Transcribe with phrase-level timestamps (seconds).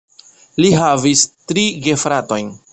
[0.65, 1.23] Li havis
[1.53, 2.55] tri gefratojn.